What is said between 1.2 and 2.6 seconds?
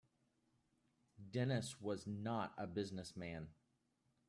Dennis was not